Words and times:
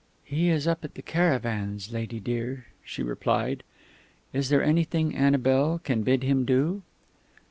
"He 0.23 0.49
is 0.49 0.67
up 0.67 0.83
at 0.83 0.95
the 0.95 1.03
caravans, 1.03 1.91
lady 1.91 2.19
dear," 2.19 2.65
she 2.83 3.03
replied. 3.03 3.61
"Is 4.33 4.49
there 4.49 4.63
anything 4.63 5.15
Annabel 5.15 5.77
can 5.83 6.01
bid 6.01 6.23
him 6.23 6.43
do?" 6.43 6.81